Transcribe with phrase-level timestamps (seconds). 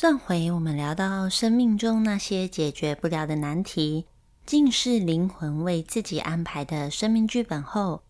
[0.00, 4.06] 上回我们聊到生命中那些解决不了的难题，
[4.46, 8.00] 竟是灵魂为自己安排的生命剧本后，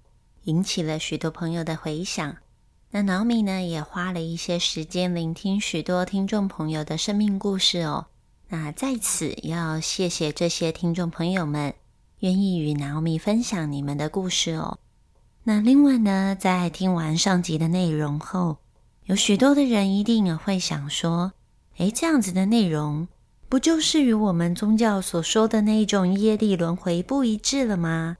[0.44, 2.36] 引起了许多朋友的回响。
[2.92, 8.06] 那 Naomi 呢，也花了一些时间聆听许多听众朋友的生命故事哦。
[8.50, 11.74] 那在此要谢谢这些听众朋友们
[12.20, 14.78] 愿意与 Naomi 分享你们的故事哦。
[15.42, 18.58] 那另外呢，在听完上集的内容后，
[19.06, 21.32] 有许多的人一定也会想说
[21.80, 23.08] ：“诶，这样子的内容，
[23.48, 28.18] 不就是与我们宗教所说的那一种业力轮回不一致了吗？”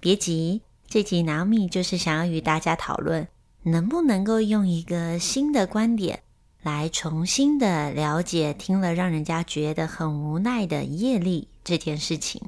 [0.00, 3.28] 别急，这集阿米就是想要与大家讨论，
[3.62, 6.20] 能不能够用一个新的观点。
[6.64, 12.42] 来重新的了解听了让人家觉得很无奈的业力这件事情。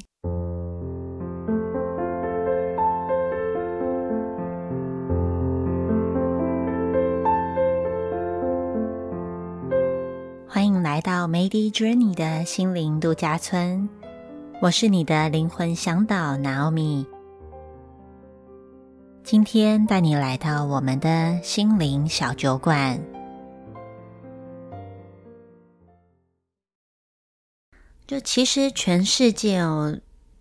[11.23, 13.89] 到 Mady Journey 的心灵度假村，
[14.61, 17.07] 我是你的灵魂向导 Naomi。
[19.23, 23.01] 今天带你来到我们的心灵小酒馆。
[28.05, 29.97] 就其实全世界哦，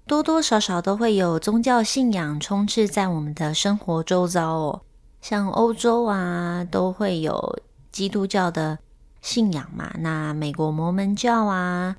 [0.07, 4.81] 多多少少都会有宗教信仰充斥在我们的生活周遭哦。
[5.21, 7.59] 像欧洲啊，都会有
[7.91, 8.79] 基督教的
[9.21, 9.91] 信仰嘛。
[9.99, 11.95] 那美国摩门教啊，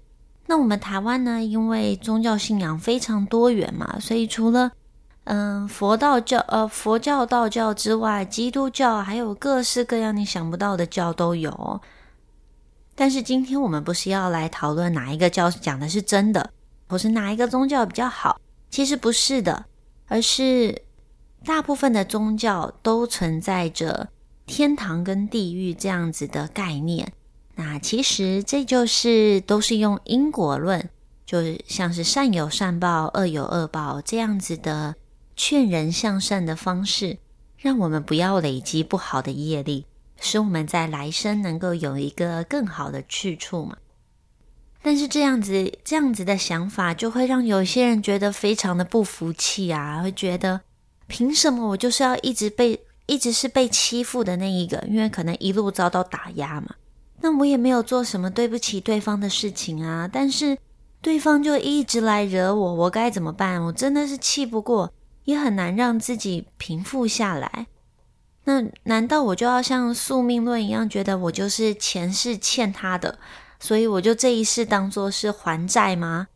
[0.47, 4.73] 那我们台湾呢，因为宗教信仰非常多元嘛，所以除了
[5.25, 11.81] 嗯佛道教、呃佛教、道教之外，基督教还有各式各样你想不到的教都有。
[12.95, 16.51] 但是今天我们不是要来讨论哪一个教讲的是真的，
[16.89, 18.39] 或是哪一个宗教比较好？
[18.69, 19.65] 其实不是的，
[20.09, 20.83] 而是
[21.45, 24.09] 大部分的宗教都存在着
[24.55, 27.11] 天堂跟地狱这样子的概念。
[27.55, 30.91] 那其实这就是都是用因果论，
[31.25, 34.95] 就像是善有善报、恶有恶报这样子的
[35.37, 37.17] 劝人向善的方式，
[37.57, 39.87] 让我们不要累积不好的业力。
[40.21, 43.79] 使我们在来生能够有一个更好的去处嘛？
[44.83, 50.61] 但是这样子这样子的想法，就会让有些人觉得非常的不服气啊，会觉得
[51.07, 52.79] 凭什么我就是要一直被
[53.13, 54.83] 一直是被欺负的那一个？
[54.89, 56.75] 因为可能一路遭到打压嘛。
[57.21, 60.57] 那我也没有做什么对不起对方的事情啊，但是
[61.03, 63.63] 对方就一直来惹我，我该怎么办？
[63.65, 64.91] 我真的是气不过，
[65.25, 67.67] 也很难让自己平复下来。
[68.45, 73.19] 那难道我就要像宿命论一样，觉得我就是前世欠他的，
[73.61, 76.29] 所以我就这一世当做是还债吗？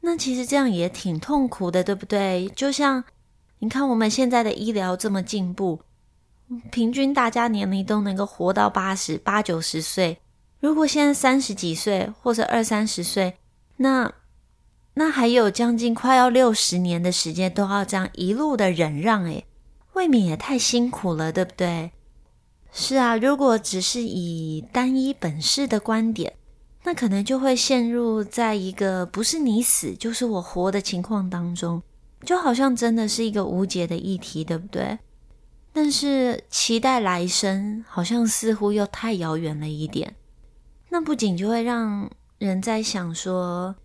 [0.00, 2.50] 那其实这样也挺痛苦的，对不对？
[2.56, 3.04] 就像
[3.60, 5.80] 你看我们现在的医疗这么进步，
[6.70, 10.18] 平均大家年龄都能够活到八十八九十岁。
[10.58, 13.36] 如果现在三十几岁或者二三十岁，
[13.76, 14.12] 那
[14.94, 19.46] 那还有将近快要六十年的时间，都要这样一路的忍让，诶
[19.94, 21.92] 未免也太辛苦了，对不对？
[22.72, 26.34] 是啊，如果只是以单一本事的观点，
[26.84, 31.82] 那可能就会陷入在一个不是你死就是我活的情况当中，
[32.24, 34.98] 就好像真的是一个无解的议题，对不对？
[35.72, 40.16] 但是期待来生，好像似乎又太遥远了一点。
[40.88, 43.76] 那不仅就会让人在想说，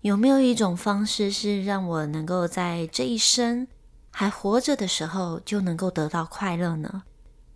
[0.00, 3.66] 有没有一种方式是让我能够在这一生。
[4.16, 7.02] 还活着的时候就能够得到快乐呢，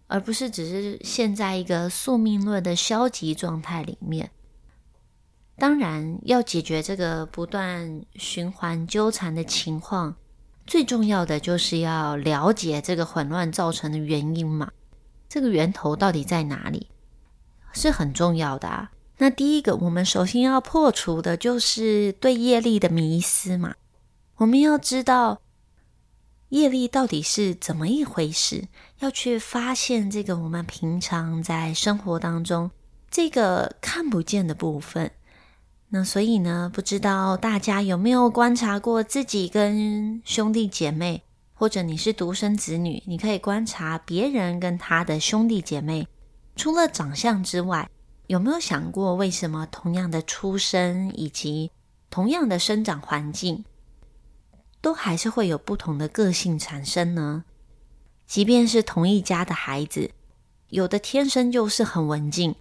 [0.09, 4.33] 而不是只是陷在一个宿命论的消极状态里面。
[5.57, 10.17] 当然，要解决这个不断循环纠缠的情况，
[10.69, 14.71] 最重要的就是要了解这个混乱造成的原因嘛。
[15.29, 16.89] 这个源头到底在哪里，
[17.73, 18.91] 是很重要的啊。
[19.17, 23.75] 那第一个，我们首先要破除的就是对业力的迷思嘛。
[24.37, 25.41] 我们要知道。
[26.51, 28.69] 业力到底是怎么一回事？
[29.01, 32.71] 要去发现这个我们平常在生活当中
[33.11, 35.11] 这个看不见的部分。
[35.91, 41.23] 那所以呢，不知道大家有没有观察过自己跟兄弟姐妹，
[41.55, 46.07] 或者你是独生子女，你可以观察别人跟他的兄弟姐妹，
[46.57, 47.89] 除了长相之外，
[48.27, 51.71] 有没有想过为什么同样的出生以及
[52.11, 53.65] 同样的生长环境？
[54.83, 57.45] 都还是会有不同的个性产生呢。
[58.27, 60.11] 即便是同一家的孩子，
[60.69, 62.55] 有的天生就是很文静，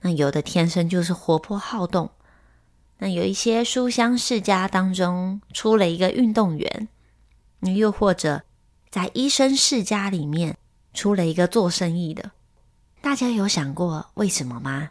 [0.00, 2.10] 那有的天生就是活泼好动。
[3.02, 6.88] 那有一些书香世家当中出了一个运动员，
[7.74, 8.42] 又或者
[8.90, 10.58] 在医生世家里面
[10.92, 12.32] 出了一个做生意的。
[13.00, 14.90] 大家有想过为什么吗？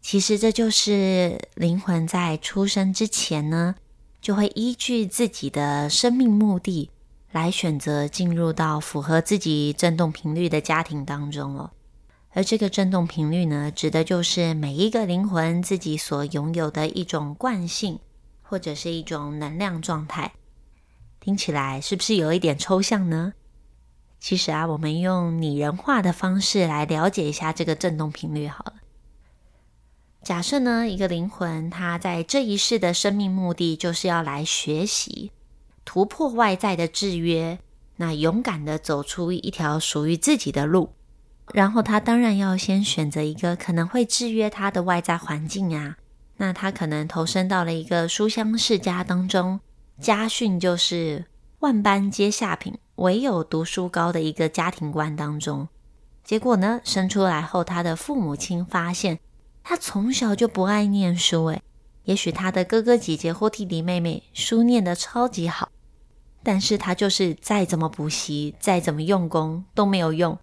[0.00, 3.74] 其实这就是灵魂在出生之前呢，
[4.20, 6.90] 就会依据自己的生命目的
[7.32, 11.72] 来选择进入到符合自己振动频率的家庭当中哦。
[12.36, 18.00] 而这个振动频率呢，指的就是每一个灵魂自己所拥有的一种惯性，
[18.42, 20.32] 或者是一种能量状态。
[21.20, 23.34] 听起来是不是有一点抽象呢？
[24.18, 28.74] 其实啊，我们用拟人化的方式来了解一下这个振动频率好了。
[30.24, 35.30] 假设呢，一个灵魂它在这一世的生命目的就是要来学习，
[35.84, 37.60] 突破外在的制约，
[37.96, 40.90] 那勇敢的走出一条属于自己的路。
[41.52, 45.96] 然后他当然要先选择一个可能会制约他的外在环境啊。
[46.36, 49.60] 那他可能投身到了一个书香世家当中，
[50.00, 51.26] 家训就是
[51.60, 55.68] 万般皆下品，唯有读书高的一个家庭观当中。
[56.24, 59.20] 结果呢，生出来后，他的父母亲发现
[59.62, 61.44] 他从小就不爱念书。
[61.46, 61.62] 诶，
[62.04, 65.70] 也许他的哥哥姐姐或弟弟妹妹书念得超级好，
[66.42, 70.36] 但是他就是再怎么补习，再怎么用功都没有用。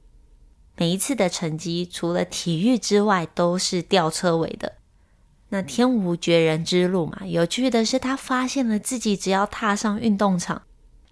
[0.77, 4.73] 每一次的成绩，除了体育之外，都是吊车尾的。
[5.49, 7.25] 那天无绝人之路嘛。
[7.25, 10.63] 有趣的是，他发现了自己只要踏上运动场，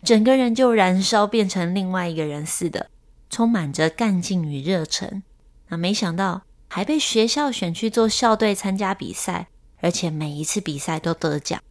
[0.02, 2.90] 整个人就燃烧，变成另外一个人似的，
[3.30, 5.22] 充满着干劲与热忱。
[5.68, 9.50] 那没想到还被学校选去做校队参加比赛，
[9.82, 11.62] 而且每一次比赛都得奖。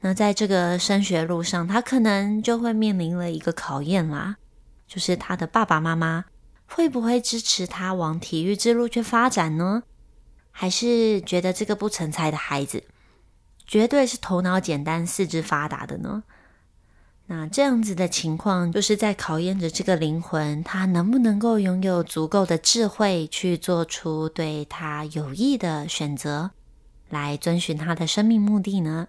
[0.00, 4.36] 那在这个升学路上，他可能就会面临了一个考验啦，
[4.88, 6.24] 就是他的爸爸妈妈。
[6.66, 9.84] 会不会支持他往体育之路去发展呢？
[10.50, 12.84] 还是觉得这个不成才的孩子
[13.66, 16.22] 绝对是头脑简单、四肢发达的呢？
[17.26, 26.52] 那这样子的情况，就是在考验着这个灵魂，他能不能够拥有足够的智慧，去做出对他有益的选择，
[27.10, 29.08] 来遵循他的生命目的呢？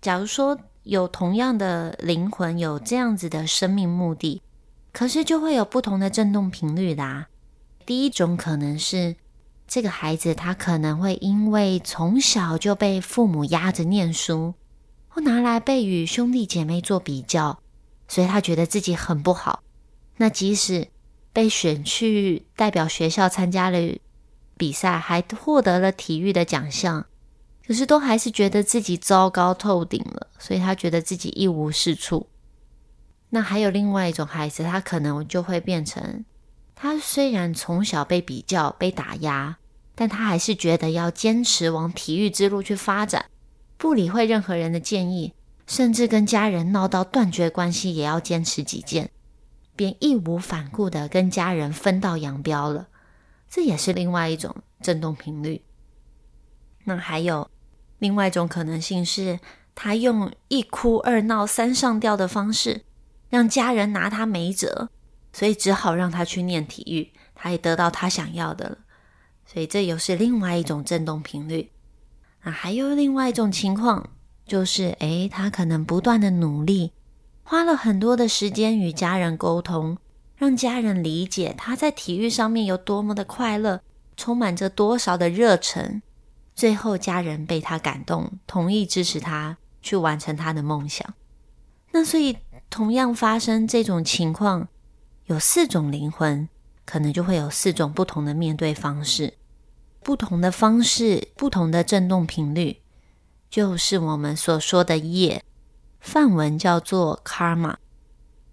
[0.00, 4.40] 假如说有同样的灵魂，有这样子的生命目的。
[4.98, 7.28] 可是就会有不同的振动频率啦。
[7.86, 9.14] 第一种可能是
[9.68, 14.54] 这个孩子他可能会因为从小就被父母压着念书，
[15.06, 17.60] 或拿来被与兄弟姐妹做比较，
[18.08, 19.62] 所以他觉得自己很不好。
[20.16, 20.88] 那即使
[21.32, 23.78] 被选去代表学校参加了
[24.56, 27.06] 比赛，还获得了体育的奖项，
[27.64, 32.26] 可是都还是觉得自己糟糕透顶了，所以他觉得自己一无是处。
[33.30, 36.24] 那还有另外一种孩子，他可能就会变成，
[36.74, 39.58] 他虽然从小被比较、被打压，
[39.94, 43.26] 但他还是觉得要坚持往体育之路去发展，
[43.76, 45.34] 不理会任何人的建议，
[45.66, 49.10] 甚至跟家人闹到断绝关系，也要坚持己见，
[49.76, 52.88] 便义无反顾的跟家人分道扬镳了。
[53.50, 55.62] 这也是另外一种振动频率。
[56.84, 57.50] 那还有
[57.98, 59.38] 另外一种可能性是，
[59.74, 62.84] 他用一哭二闹三上吊的方式。
[63.28, 64.88] 让家人拿他没辙，
[65.32, 68.78] 所以只好让他去念体育，他也得到他想要的了。
[69.44, 71.70] 所以这又是另外一种振动频率。
[72.42, 74.10] 那还有另外一种情况，
[74.46, 76.92] 就是诶，他可能不断的努力，
[77.42, 79.98] 花了很多的时间与家人沟通，
[80.36, 83.82] 让家人理解他在体育上面有多么的快乐，
[84.16, 86.00] 充满着多少的热忱。
[86.54, 91.14] 最后家人被他感动，同意支持他去完成他的梦想。
[91.92, 92.36] 那所以。
[92.70, 94.68] 同样发生这种情况，
[95.24, 96.48] 有四种灵魂，
[96.84, 99.34] 可能就会有四种不同的面对方式，
[100.02, 102.78] 不同的方式，不同的振动频率，
[103.50, 105.42] 就是我们所说的业，
[106.00, 107.76] 梵文叫做 karma。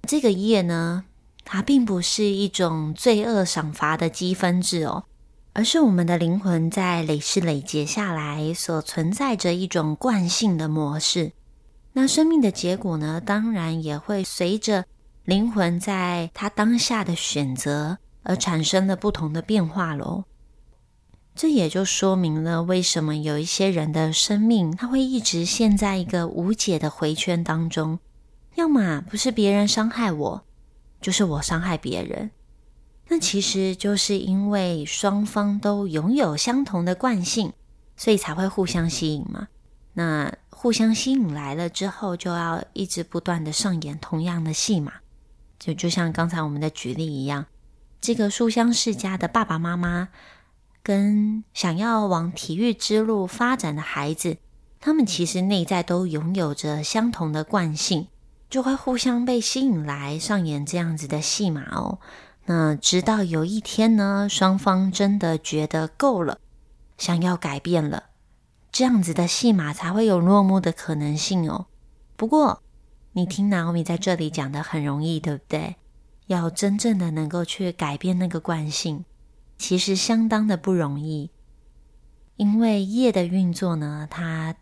[0.07, 1.05] 这个业呢，
[1.43, 5.03] 它并不是一种罪恶赏罚的积分制哦，
[5.53, 11.33] 而是我们的灵魂在累世累劫下来所存在着一种惯性的模式。
[11.97, 13.21] 那生命的结果呢？
[13.25, 14.83] 当然也会随着
[15.23, 20.25] 灵魂在他当下的选择而产生了不同的变化喽。
[21.33, 27.97] 这也就说明了为什么有一些人的生命他会一直陷在一个无解的回圈当中，
[28.55, 30.45] 要么不是别人伤害我，
[30.99, 32.29] 就是我伤害别人。
[33.07, 37.53] 那其实就是因为双方都拥有相同的惯性，
[37.95, 39.47] 所以才会互相吸引嘛。
[39.93, 40.29] 那
[40.65, 44.93] 互相吸引来了之后，就要一直不断的上演同样的戏码，
[45.59, 47.45] 就就像刚才我们的举例一样，
[48.01, 50.09] 这个书香世家的爸爸妈妈
[50.81, 54.37] 跟想要往体育之路发展的孩子，
[54.79, 58.07] 他们其实内在都拥有着相同的惯性，
[58.49, 61.99] 就会互相被吸引来上演这样子的戏码哦。
[62.47, 66.39] 那直到有一天呢，双方真的觉得够了。
[66.97, 68.05] 想要改变了，
[68.75, 71.67] 这样子的戏码才会有落幕的可能性哦。
[72.17, 72.61] 不过，
[73.13, 75.77] 你听 Naomi 在这里讲的很容易，对不对？
[76.27, 79.05] 要真正的能够去改变那个惯性，
[79.57, 81.31] 其实相当的不容易。
[82.35, 84.53] 因为业的运作呢，它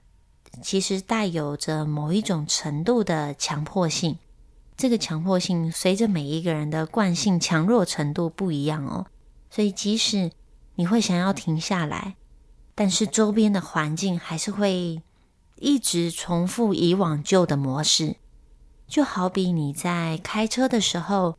[0.62, 4.20] 其实带有着某一种程度的强迫性。
[4.78, 9.08] 这个强迫性随着每一个人的惯性强弱程度不一样哦，
[9.50, 10.32] 所以即使
[10.76, 12.16] 你会想要停下来，
[12.76, 15.02] 但是周边的环境还是会
[15.58, 18.16] 一直重复以往旧的模式。
[18.88, 21.38] 就好比你在开车的时候，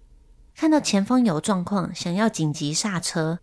[0.55, 3.39] 看到前方有状况，想要紧急刹车。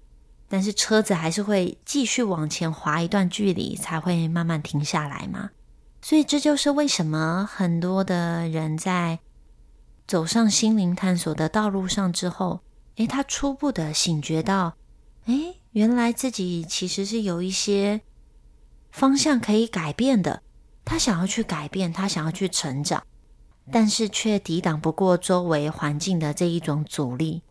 [0.50, 5.51] 但是车子还是会继续往前滑一段距离，才会慢慢停下来嘛。
[6.01, 9.19] 所以这就是为什么很多的人在
[10.05, 12.60] 走上心灵探索的道路上之后，
[12.98, 14.74] 诶，他初步的醒觉到，
[15.25, 18.01] 诶，原来自己其实是有一些
[18.91, 20.41] 方向可以改变的。
[20.83, 23.03] 他想要去改变，他想要去成长，
[23.71, 27.43] 但是却抵挡不过周围环境的这一种阻力，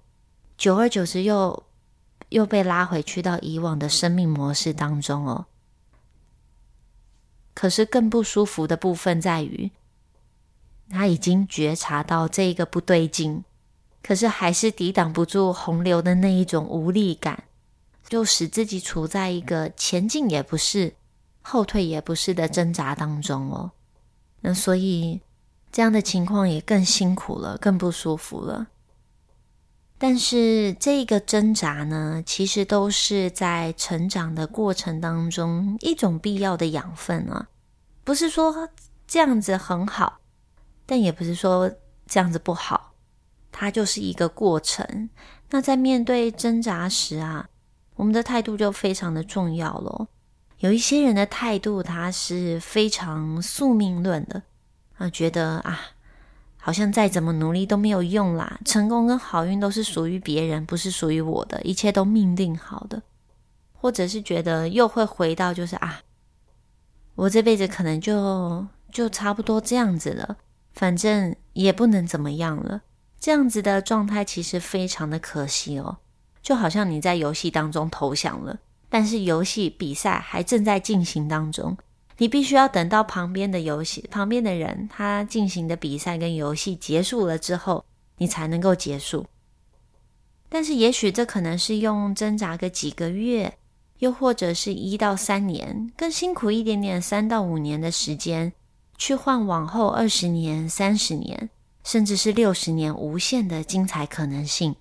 [0.56, 1.64] 久而久之又。
[2.28, 5.46] 又被拉回去到以往的生命模式当中哦。
[7.54, 9.72] 可是更不舒服的部分在于，
[10.88, 13.42] 他已经觉察到这一个不对劲，
[14.00, 17.42] 可是还是抵挡不住洪流的那一种无力感，
[18.10, 20.92] 就使自己处在一个前进也不是、
[21.40, 23.70] 后退也不是的挣扎当中哦。
[24.40, 25.20] 那所以
[25.70, 28.66] 这样的情况也更辛苦了，更不舒服了。
[29.96, 37.48] 但是这个挣扎呢，其实都是在成长的过程当中一种必要的养分啊。
[38.02, 38.68] 不是说
[39.06, 40.18] 这样子很好，
[40.84, 41.70] 但也不是说
[42.06, 42.94] 这样子不好，
[43.52, 45.10] 它就是一个过程。
[45.50, 47.48] 那在面对挣扎时啊，
[48.00, 50.08] 我们的态度就非常的重要咯。
[50.58, 54.42] 有一些人的态度，他是非常宿命论的
[54.96, 55.78] 啊，觉得啊。
[56.62, 63.02] 好像再怎么努力都没有用啦，成功跟好运都是属于别人，不是属于我的，一切都命定好的，
[63.72, 66.02] 或者是觉得又会回到就是啊，
[67.14, 70.36] 我这辈子可能就就差不多这样子了，
[70.74, 72.82] 反正也不能怎么样了，
[73.18, 75.96] 这样子的状态其实非常的可惜哦，
[76.42, 81.76] 就好像你在游戏当中投降了，但是游戏比赛还正在进行当中。
[82.18, 87.84] 你必须要等到旁边的游戏、旁边的人他进行的比赛跟游戏结束了之后，
[88.18, 89.26] 你才能够结束。
[90.48, 93.56] 但是，也许这可能是用挣扎个几个月，
[94.00, 98.52] 又或者是一到三年，更辛苦一点点，三到五年的时间，
[98.98, 101.48] 去换往后二十年、三十年，
[101.84, 104.74] 甚至是六十年无限的精彩可能性。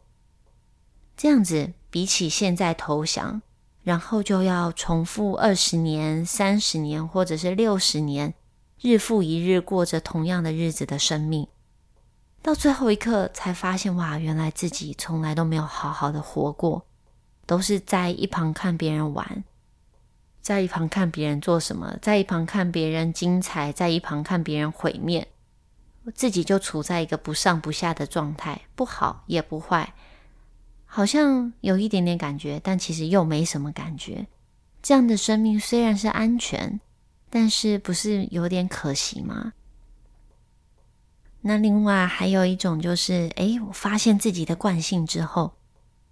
[1.20, 3.42] 这样子，比起现在投降。
[3.84, 8.34] 然后就要重复二十年、三十年，或者是六十年，
[8.82, 11.48] 日复一日过着同样的日子的生命，
[12.42, 16.86] 到最后一刻才发现，哇，原来自己从来都没有好好的活过，
[17.46, 19.44] 都是在一旁看别人玩，
[20.42, 25.28] 在一旁看别人做什么，在一旁看别人精彩，在一旁看别人毁灭，
[26.14, 29.94] 自己就处在一个不上不下的状态，不好也不坏。
[30.92, 34.26] 好像有一点点感觉，但其实又没什么感觉。
[34.82, 36.80] 这样的生命虽然是安全，
[37.30, 39.54] 但是不是有点可惜吗？
[41.42, 45.54] 那另外还有一种就是，哎，我发现自己的惯性之后，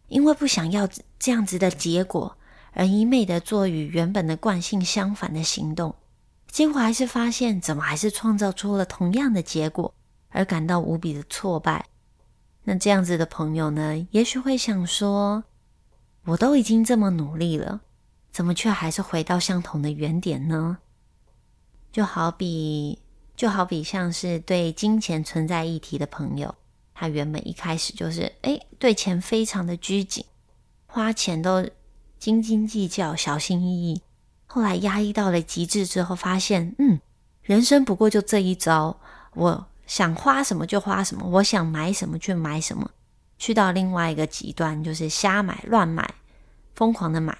[0.10, 2.38] 因为不想要这样子的结果，
[2.74, 5.96] 而一昧的做与原本的惯性相反的行动，
[6.52, 9.92] 结果还是发现怎么还是创造出了同样的结果，
[10.30, 11.84] 而感到无比的挫败。
[12.70, 15.46] 那这样子的朋友呢，也许会想说
[16.28, 17.80] ：“我都已经这么努力了，
[18.30, 20.80] 怎么却还是回到相同的原点呢？”
[21.94, 23.00] 就好比，
[23.38, 26.54] 就好比像是对金钱存在议题的朋友，
[26.94, 30.26] 他原本一开始就是哎，对钱非常的拘谨，
[30.88, 31.66] 花钱都
[32.20, 34.02] 斤斤计较、小心翼翼。
[34.46, 37.00] 后来压抑到了极致之后，发现嗯，
[37.44, 39.00] 人生不过就这一招，
[39.36, 39.68] 我。
[39.88, 42.92] 想花什么就花什么，我想买什么就买什么，
[43.40, 46.14] 去到另外一个极端就是瞎买、乱买、
[46.76, 47.36] 疯狂的买，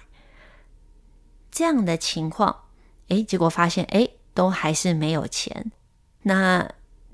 [1.50, 2.64] 这样的情况，
[3.08, 5.70] 诶，结果发现诶，都还是没有钱。
[6.22, 6.68] 那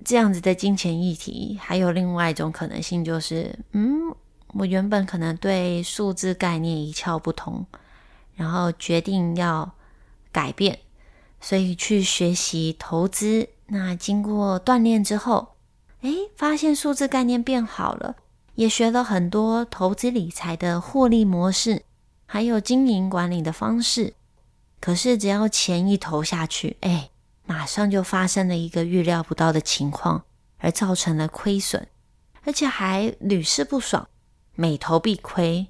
[0.04, 4.14] 这样子的金钱议题，还有另外一种可能性就是，嗯，
[4.54, 7.66] 我原本可能对数字概念一窍不通，
[8.36, 9.72] 然后决定要
[10.30, 10.78] 改变，
[11.40, 13.48] 所以去学习投资。
[13.66, 15.54] 那经过锻炼之后，
[16.02, 18.16] 哎，发现数字概念变好了，
[18.56, 21.82] 也学了很多投资理财的获利模式，
[22.26, 24.14] 还有经营管理的方式，
[24.80, 27.10] 可是只要钱一投下去，哎，
[27.46, 30.24] 马上就发生了一个预料不到的情况，
[30.58, 31.88] 而造成了亏损，
[32.44, 34.08] 而且还屡试不爽，
[34.54, 35.66] 每投必亏。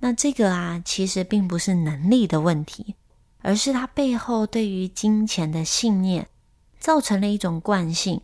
[0.00, 2.94] 那这个啊，其实并不是能力的问题，
[3.40, 6.28] 而是他背后对于金钱的信念，
[6.86, 8.20] 造成了一种惯性，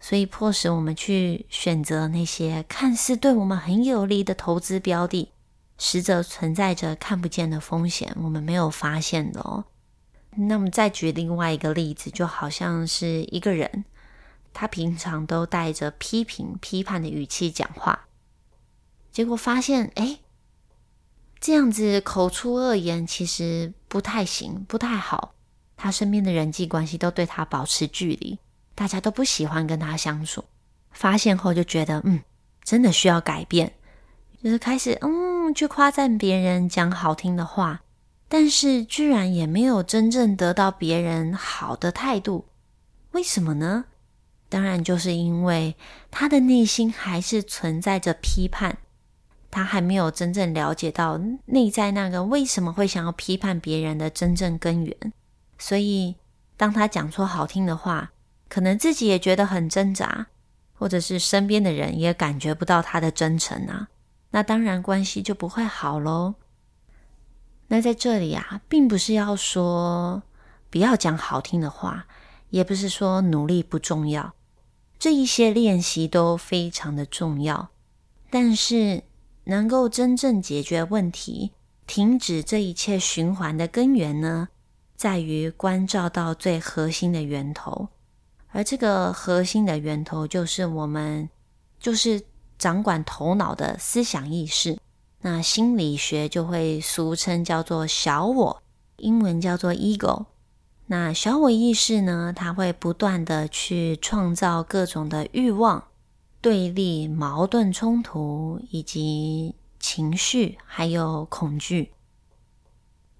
[0.00, 5.30] 所以迫使我们去选择那些看似对我们很有利的投资标的，
[5.78, 9.66] 实则存在着看不见的风险，我们没有发现的哦。
[10.34, 13.84] 那么再举另外一个例子，就好像是一个人，
[14.52, 18.08] 他平常都带着批评、批判的语气讲话，
[19.12, 20.18] 结果发现，哎。
[21.38, 25.32] 这样子口出恶言，其实不太行，不太好。
[25.82, 28.38] 他身边的人际关系都对他保持距离，
[28.74, 30.44] 大家都不喜欢跟他相处。
[30.90, 32.20] 发现后就觉得，嗯，
[32.62, 33.72] 真的需要改变，
[34.44, 37.80] 就是开始，嗯，去夸赞别人，讲好听的话，
[38.28, 42.44] 但是居然也没有真正得到别人好的态度。
[43.12, 43.86] 为什么呢？
[44.50, 45.74] 当然就是因为
[46.10, 48.76] 他的内心还是存在着批判。
[49.52, 55.12] 他还没有真正了解到内在那个为什么会想要批判别人的真正根源，
[55.60, 56.16] 所以
[56.56, 58.10] 当他讲出好听的话，
[58.48, 60.26] 可能自己也觉得很挣扎，
[60.72, 63.88] 或者是身边的人也感觉不到他的真诚啊，
[64.30, 66.34] 那当然关系就不会好喽。
[67.68, 70.24] 那在这里啊，并不是要说
[70.68, 72.06] 不要讲好听的话，
[72.48, 74.34] 也不是说努力不重要，
[74.98, 77.68] 这一些练习都非常的重要，
[78.30, 79.04] 但是。
[79.44, 81.52] 能够真正解决问题、
[81.84, 84.48] 停止这一切循环的根源呢，
[85.00, 87.88] 在于关照到最核心的源头，
[88.48, 91.30] 而这个核心的源头就是我们，
[91.78, 92.20] 就是
[92.58, 94.78] 掌管头脑的思想意识。
[95.22, 98.62] 那心理学就会俗称叫做小我，
[98.98, 100.26] 英文叫做 ego。
[100.88, 105.82] 那小我意识呢，它会不断的去创造各种的欲望。
[106.42, 111.92] 对立、矛盾、冲突，以及情绪，还有恐惧。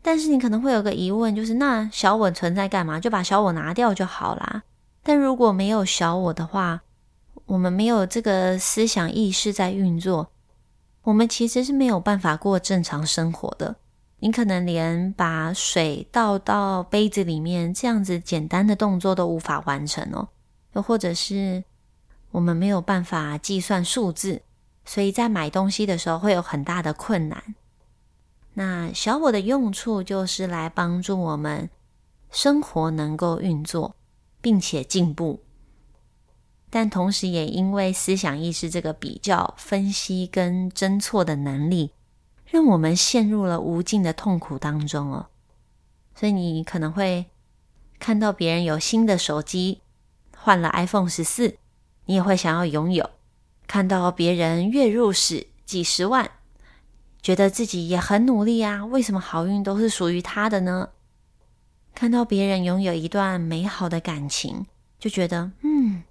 [0.03, 2.99] 但是你可能会有个疑问，就是那小我存在干嘛？
[2.99, 4.63] 就把小我拿掉就好啦。
[5.03, 6.83] 但如果没有小我的话，
[7.47, 10.31] 我们没有这个思想意识在运作，
[11.03, 13.77] 我们其实是没有办法过正常生活的。
[14.21, 20.29] 你可能连把水倒到杯子里面这样子简单的动作都无法完成哦，
[20.75, 21.65] 又或者是。
[22.33, 24.43] 我们没有办法计算数字，
[24.85, 27.43] 所以在买东西的时候会有很大的困难。
[28.61, 31.71] 那小我的用处就是来帮助我们
[32.31, 33.97] 生活能够运作，
[34.43, 35.41] 并且进步。
[36.69, 41.93] 但同时也因为思想意识这个比较、分析跟侦错的能力，
[42.45, 45.29] 让我们陷入了无尽的痛苦当中哦。
[46.15, 47.31] 所以你可能会
[47.99, 49.81] 看到别人有新的手机，
[50.37, 51.57] 换了 iPhone 十四。
[52.05, 53.09] 你也会想要拥有，
[53.67, 56.31] 看到别人月入史几十万，
[57.23, 60.91] 觉得自己也很努力啊，为什么好运都是属于他的呢？
[61.95, 64.67] 看到别人拥有一段美好的感情，
[64.99, 66.03] 就觉得嗯，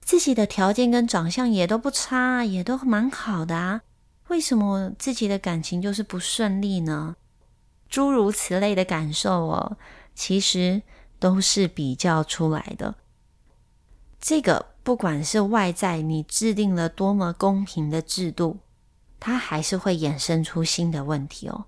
[0.00, 3.82] 自己的条件跟长相也都不差，也都蛮好的啊，
[4.28, 7.16] 为什么自己的感情就是不顺利呢？
[7.88, 9.76] 诸如此类的感受哦，
[10.14, 10.82] 其实
[11.18, 12.94] 都是比较出来的，
[14.20, 14.66] 这个。
[14.84, 18.56] 不管是外在你制定了多么公平的制度，
[19.20, 21.64] 它还是会衍生出新的问题哦。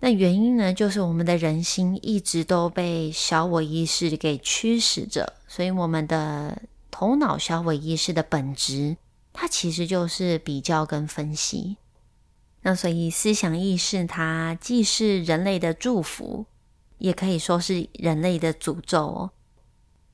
[0.00, 8.96] 那原因呢，就是我们的人心一直都被小我意识给驱使着，所以我们的头脑小我意识的本质，
[9.32, 11.76] 它其实就是比较跟分析。
[12.62, 16.46] 那所以思想意识，它既是人类的祝福，
[16.96, 19.30] 也可以说是人类的诅咒哦。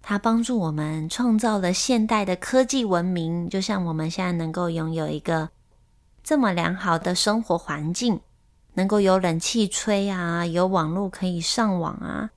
[0.02, 5.50] 它帮助我们创造了现代的科技文明，就像我们现在能够拥有一个
[6.26, 8.18] 这么良好的生活环境，
[8.74, 12.30] 能够有冷气吹啊，有网络可以上网啊，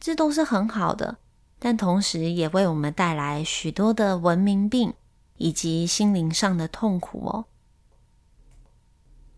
[0.00, 1.18] 这都是很好的。
[1.58, 4.94] 但同时也为我们带来许多的文明病
[5.36, 7.44] 以及心灵上的痛苦哦。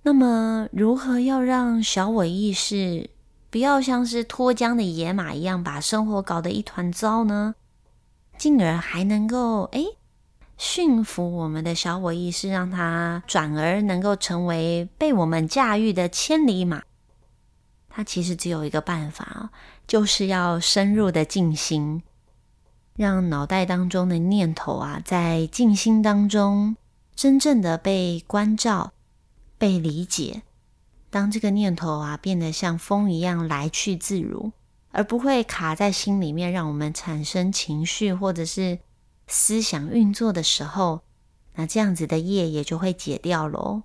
[0.03, 3.11] 那么，如何要让小我意识
[3.51, 7.57] 不要像是脱缰的野马一样，把生活搞得一团糟呢？
[8.37, 9.85] 进而还能够哎
[10.59, 16.83] 驯服我们的小我意识，让它转而能够成为被我们驾驭的千里马。
[17.89, 19.51] 它其实只有一个办法
[19.87, 22.03] 就是要深入的静心，
[22.97, 26.77] 让脑袋当中的念头啊，在静心当中
[27.15, 28.93] 真正的被关照、
[29.57, 30.43] 被理解。
[31.11, 34.53] 当这个念头啊变得像风一样来去自如，
[34.91, 38.79] 而不会卡在心里面，让我们产生情绪或者是
[39.29, 41.03] 思想运作的时候，
[41.55, 43.83] 那这样子的业也就会解掉喽。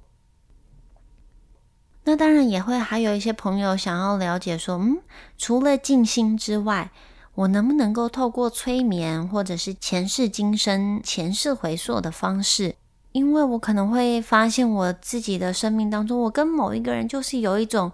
[2.05, 5.01] 那当然也会还有一些朋友想要了解说，嗯，
[5.37, 6.91] 除了静心之外，
[7.35, 12.75] 我能不能够透过催眠或者是前世今生、前世回溯的方式？
[13.13, 17.91] 因为我可能会发现我自己的生命当中，我跟某一个人就是有一种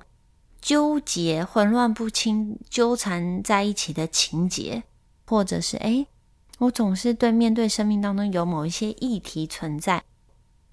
[0.60, 4.84] 纠结、混乱不清、纠缠在一起的情节，
[5.26, 6.08] 或者是哎，
[6.60, 10.04] 我总是对面对生命当中有某一些议题存在，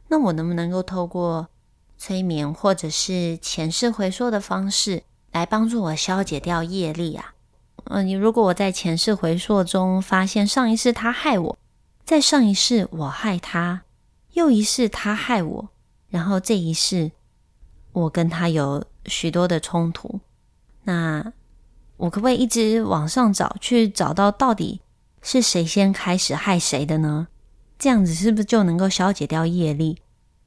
[0.08, 1.48] 那我能不能够透过？
[1.98, 7.32] 催眠或者是前世回溯的方式来帮助我消解掉业力啊。
[7.84, 11.58] 嗯，你如果我在前世回溯中发现上一世他害我，
[12.04, 13.84] 在上一世我害他，
[14.34, 15.68] 又一世他害我，
[16.10, 17.12] 然后这一世
[17.92, 20.20] 我跟他有许多的冲突，
[20.82, 21.32] 那
[21.96, 24.82] 我可不可以一直往上找，去找到到底
[25.28, 27.26] 是谁先开始害谁的呢？
[27.80, 29.98] 这样子是不是就能够消解掉业力？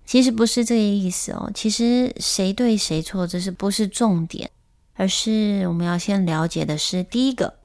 [0.06, 1.52] 其实不是这个意思哦。
[1.54, 4.50] 其实谁对谁错，这是不是重点？
[4.94, 7.56] 而是我们要先了解的是，第一个，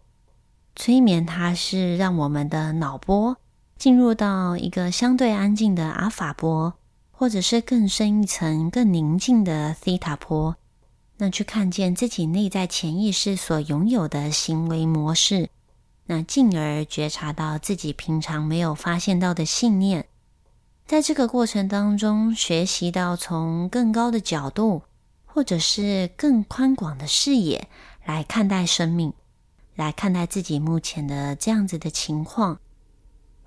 [0.75, 3.37] 催眠它是让我们的脑波
[3.79, 6.75] 进入到一个相对安静的阿法波，
[7.13, 10.57] 或者是更深一层、更宁静的西塔波，
[11.19, 15.49] 那去看见自己内在潜意识所拥有的行为模式，
[16.07, 20.07] 那进而觉察到自己平常没有发现到的信念。
[20.87, 24.83] 在这个过程当中，学习到从更高的角度，
[25.25, 27.69] 或者是更宽广的视野
[28.05, 29.15] 来看待生命，
[29.75, 32.61] 来看待自己目前的这样子的情况，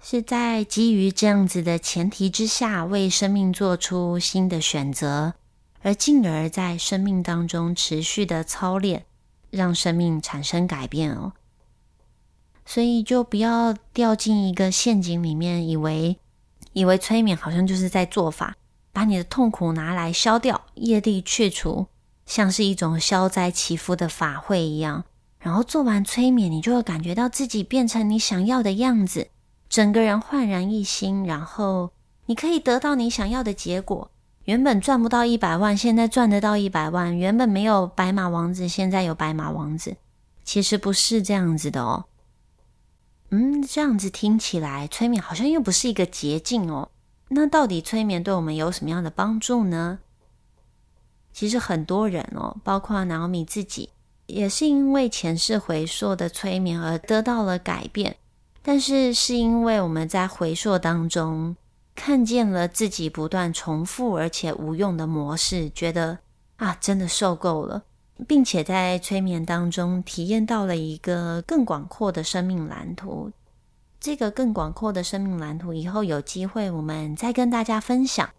[0.01, 5.35] 是在基于这样子的前提之下，为生命做出新的选择，
[5.83, 9.05] 而进而在生命当中持续的操练，
[9.51, 11.33] 让生命产生改变哦。
[12.69, 16.17] 所以，就不要掉进一个陷阱里面，以为。
[16.73, 18.55] 以为催眠好像就是在做法，
[18.91, 21.87] 把你的痛苦拿来消掉，业力去除，
[22.25, 25.05] 像是一种消灾祈福的法会一样。
[25.39, 29.29] 然后做完催眠，你就会感觉到自己变成你想要的样子，
[29.69, 31.25] 整个人焕然一新。
[31.25, 31.91] 然后
[32.25, 34.11] 你可以得到你想要的结果。
[34.43, 39.95] 原本赚不到一百万，现在赚得到一百万；原本没有白马王子，现在有白马王子。
[40.43, 42.05] 其实不是这样子的哦。
[43.29, 46.89] 嗯，这样子听起来，催眠好像又不是一个捷径哦。
[47.29, 49.99] 那到底催眠对我们有什么样的帮助呢？
[51.33, 53.89] 其实很多人哦，包括南米自己，
[54.27, 58.15] 也是因为前世回溯的催眠而得到了改变。
[58.63, 61.55] 但是是因为我们在回溯当中
[61.95, 66.19] 看见了自己不断重复而且无用的模式，觉得
[66.55, 67.83] 啊，真的受够了。
[68.25, 73.31] 并且在催眠当中体验到了一个更广阔的生命蓝图。
[73.99, 78.29] 这个更广阔的生命蓝图，以后有机会我们再跟大家分享。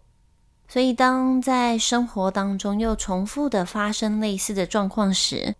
[0.67, 5.55] 所以，当在生活当中又重复的发生类似的状况时，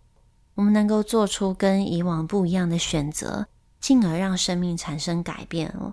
[0.54, 3.46] 我们能够做出跟以往不一样的选择，
[3.80, 5.92] 进而让生命产生改变哦。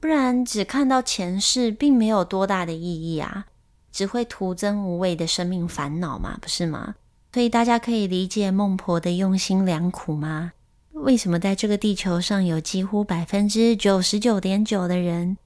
[0.00, 3.46] 不然，只看到前世，并没有多大的意义啊，
[3.92, 6.94] 只会徒增无谓的生命烦恼嘛，不是吗？
[7.32, 10.52] 所以大家可以理解孟婆的用心良苦吗？
[10.92, 15.38] 为什么在这个地球上有几乎百分之九十九点九的人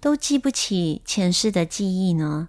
[0.00, 2.48] 都记不起前世的记忆呢？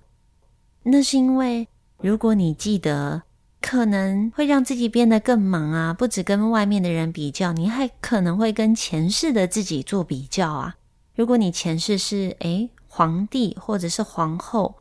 [0.84, 3.24] 那是因为如果你记得，
[3.60, 5.94] 可能会让自己变得更忙啊！
[5.94, 10.76] 不止跟外面的人比较，你还可能会跟前世的自己做比较啊！
[11.16, 14.76] 如果你前世是诶皇帝，或者是皇后，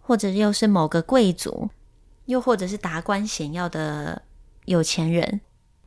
[0.00, 1.70] 或者又是某个贵族。
[2.26, 4.22] 又或者是达官显要的
[4.64, 5.40] 有钱人，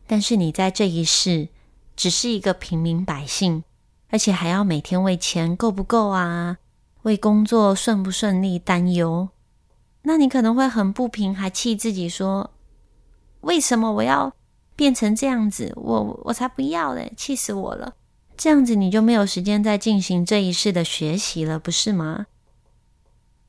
[0.06, 1.48] 但是你在这一世
[1.96, 3.64] 只是一个平民百姓，
[4.10, 6.58] 而且还要每天为钱够不够啊，
[7.04, 9.30] 为工作顺不顺利担忧，
[10.04, 12.52] 那你可能会很不平，还气自己说：
[13.42, 14.34] 为什么我要
[14.76, 15.72] 变成这样子？
[15.76, 17.14] 我我才不要嘞！
[17.16, 17.94] 气死我了！
[18.36, 22.28] 这样子你就没有时间再进行这一世的学习了，不是吗？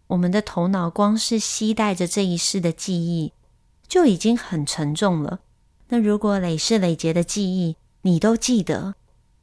[0.09, 3.33] 我们的头脑光是携带着这一世的记忆，
[3.89, 5.41] 就已经很沉重了。
[5.89, 8.95] 那如果累世累劫的记忆你都记得，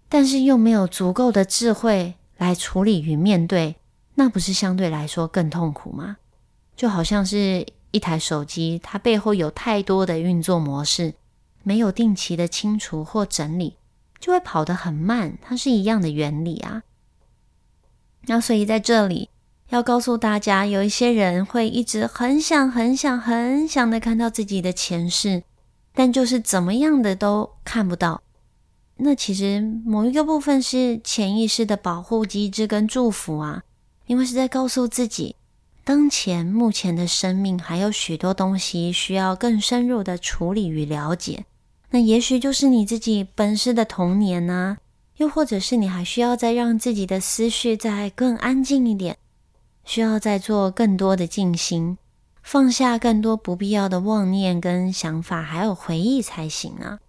[0.08, 3.76] 但是又没有足够的智慧来处理与面对，
[4.16, 6.18] 那不是相对来说更痛苦吗？
[6.78, 11.16] 就好像是一台手机，它背后有太多的运作模式，
[11.64, 13.76] 没有定期的清除或整理，
[14.18, 15.38] 就会跑得很慢。
[15.42, 16.84] 它是一样的原理啊。
[18.28, 19.30] 那所以在这里。
[19.74, 25.42] 要告诉大家，有一些人会一直很想、很想、很想的看到自己的前世，
[25.96, 28.22] 但就是怎么样的都看不到。
[28.98, 33.64] 那其实某一个部分是潜意识的保护机制跟祝福啊，
[34.06, 35.36] 因为是在告诉自己，
[35.84, 41.46] 当前目前的生命还有许多东西需要更深入的处理与了解。
[41.90, 44.78] 那也许就是你自己本世的童年呢，
[45.18, 49.18] 又或者是你还需要再让自己的思绪再更安静一点，
[49.84, 51.98] 需要再做更多的静心，
[52.42, 57.00] 放下更多不必要的妄念跟想法，还有回忆才行啊。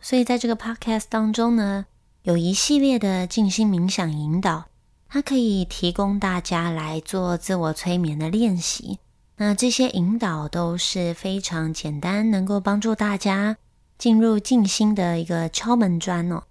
[0.00, 1.86] 所以，在这个 podcast 当中呢，
[2.22, 4.64] 有一系列的静心冥想引导，
[5.08, 8.98] 它可以提供大家来做自我催眠的练习。
[9.36, 13.56] 那这些引导都是非常简单，能够帮助大家
[13.98, 16.42] 进入静心的一个敲门砖哦。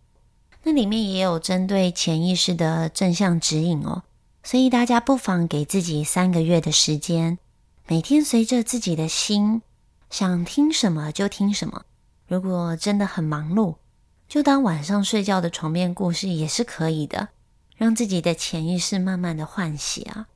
[0.64, 4.04] 那里面也有针对潜意识的正向指引哦。
[4.44, 7.38] 所以大家不妨给自己三个月的时间，
[7.88, 9.62] 每天随着自己的心
[10.10, 11.84] 想听什么就听什么。
[12.28, 13.76] 如果真的很忙碌，
[14.28, 17.30] 就当晚上睡觉的床边故事也是可以的，
[17.76, 20.28] 让自己的潜意识慢慢的唤醒啊。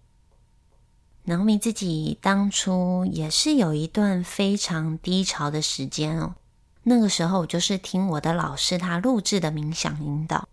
[1.25, 6.35] 南明自己当初也是有一段非常低潮的时间哦，
[6.83, 10.49] 那个时候我就是听我的老师他录制的冥想引导，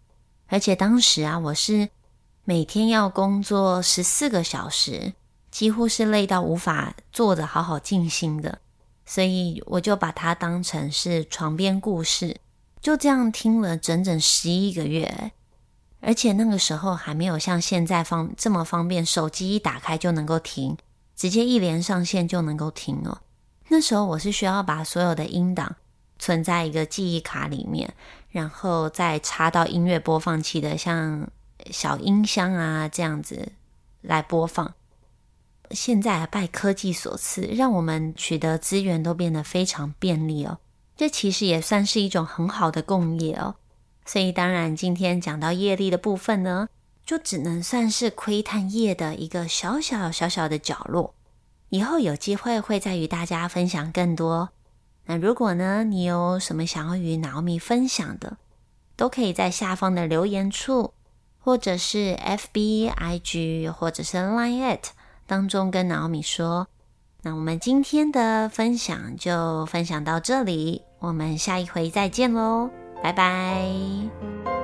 [0.46, 1.88] 而且当时啊，我是
[2.44, 5.12] 每天要工作十四个小时，
[5.50, 8.58] 几乎是累到无法坐着好好静心的。
[9.04, 12.36] 所以我就把它当成是床边故事，
[12.80, 15.32] 就这样听了整整十一个月，
[16.00, 20.76] 而且那个时候还没有像现在方这么方便，手机一打开就能够听，
[21.16, 23.18] 直接一连上线就能够听哦。
[23.68, 25.76] 那时候我是需要把所有的音档
[26.18, 27.92] 存在一个记忆卡里面，
[28.30, 31.28] 然后再插到音乐播放器的像
[31.70, 33.52] 小音箱啊这样子
[34.02, 34.74] 来播放。
[35.70, 40.58] 现在拜科技所赐，让我们取得资源都变得非常便利哦。
[40.96, 43.54] 这其实也算是一种很好的共业哦。
[44.04, 46.68] 所以当然，今天讲到业力的部分呢，
[47.06, 51.14] 就只能算是窥探业的一个小小小小的角落。
[51.68, 54.50] 以后有机会会再与大家分享更多。
[55.06, 58.38] 那如果呢，你有什么想要与脑米分享的，
[58.96, 60.92] 都可以在下方的留言处，
[61.50, 64.90] 或者是 F B I G，或者是 Line at。
[65.26, 66.68] 当中跟脑米说，
[67.22, 72.70] 那我们今天的分享就分享到这里，我们下一回再见喽，
[73.02, 74.59] 拜拜。